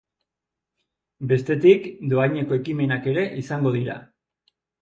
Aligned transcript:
Bestetik, 1.33 1.85
dohaineko 2.15 2.59
ekimenak 2.63 3.07
ere 3.15 3.29
izango 3.43 3.79
dira. 3.81 4.03